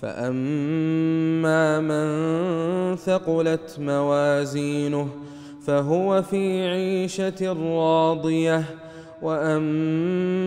[0.00, 5.08] فأما من ثقلت موازينه
[5.66, 8.64] فهو في عيشة راضية
[9.22, 10.46] وأما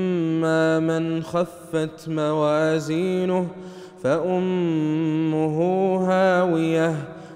[0.80, 3.48] من خفت موازينه
[4.04, 5.58] فأمه
[6.10, 6.96] هاوية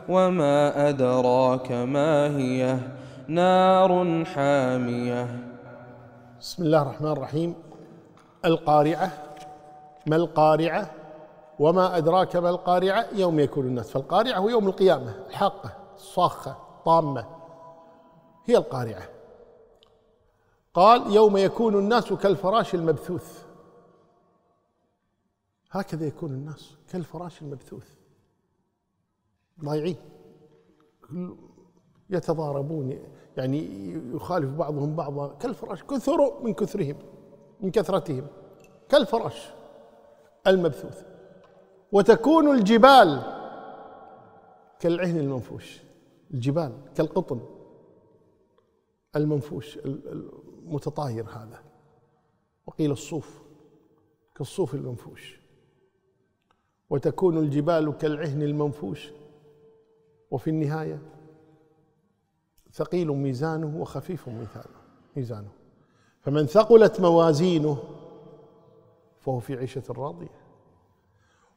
[0.10, 2.78] وما أدراك ما هي
[3.28, 5.28] نار حامية
[6.42, 7.54] بسم الله الرحمن الرحيم.
[8.46, 9.12] القارعة.
[10.08, 10.97] ما القارعة؟
[11.60, 13.92] وما أدراك ما القارعة يوم يكون الناس.
[13.92, 17.26] فالقارعة هو يوم القيامة الحاقة الصاخة طامة.
[18.46, 19.10] هي القارعة.
[20.74, 23.46] قال يوم يكون الناس كالفراش المبثوث.
[25.72, 27.90] هكذا يكون الناس كالفراش المبثوث.
[29.64, 29.98] ضايعين.
[32.10, 33.04] يتضاربون
[33.38, 35.28] يعني يخالف بعضهم بعضا.
[35.28, 36.98] كالفراش كثروا من كثرهم
[37.62, 38.28] من كثرتهم.
[38.90, 39.50] كالفراش
[40.48, 41.17] المبثوث.
[41.92, 43.34] وتكون الجبال
[44.80, 45.82] كالعهن المنفوش.
[46.34, 47.40] الجبال كالقطن
[49.16, 51.64] المنفوش المتطاير هذا.
[52.68, 53.42] وقيل الصوف
[54.36, 55.40] كالصوف المنفوش.
[56.90, 59.12] وتكون الجبال كالعهن المنفوش.
[60.32, 61.02] وفي النهاية
[62.74, 64.30] ثقيل ميزانه وخفيف
[65.16, 65.52] ميزانه.
[66.22, 67.78] فمن ثقلت موازينه
[69.20, 70.47] فهو في عيشة راضية.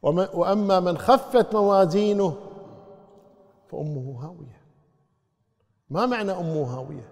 [0.03, 2.37] وأما من خفت موازينه
[3.69, 4.61] فأمه هاوية.
[5.91, 7.09] ما معنى أمه هاوية؟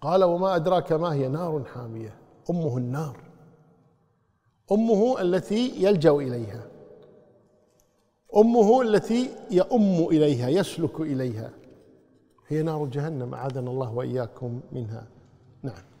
[0.00, 2.14] قال وما أدراك ما هي؟ نار حامية.
[2.50, 3.16] أمه النار.
[4.72, 6.66] أمه التي يلجأ إليها.
[8.36, 11.50] أمه التي يؤم إليها يسلك إليها.
[12.48, 15.06] هي نار جهنم أعاذنا الله وإياكم منها.
[15.62, 15.91] نعم.